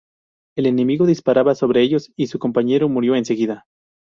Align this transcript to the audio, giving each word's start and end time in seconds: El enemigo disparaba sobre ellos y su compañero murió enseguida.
El 0.57 0.65
enemigo 0.65 1.05
disparaba 1.05 1.53
sobre 1.53 1.83
ellos 1.83 2.11
y 2.15 2.25
su 2.25 2.39
compañero 2.39 2.89
murió 2.89 3.13
enseguida. 3.15 3.65